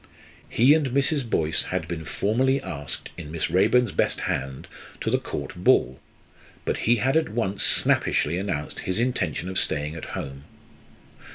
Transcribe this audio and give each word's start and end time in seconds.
He 0.49 0.73
and 0.73 0.89
Mrs. 0.89 1.29
Boyce 1.29 1.61
had 1.65 1.87
been 1.87 2.05
formally 2.05 2.59
asked 2.63 3.11
in 3.17 3.31
Miss 3.31 3.51
Raeburn's 3.51 3.91
best 3.91 4.21
hand 4.21 4.67
to 4.99 5.11
the 5.11 5.19
Court 5.19 5.53
ball, 5.63 5.99
but 6.65 6.77
he 6.89 6.95
had 6.95 7.15
at 7.15 7.29
once 7.29 7.61
snappishly 7.63 8.39
announced 8.39 8.79
his 8.79 8.97
intention 8.97 9.47
of 9.47 9.59
staying 9.59 9.93
at 9.93 10.05
home. 10.17 10.45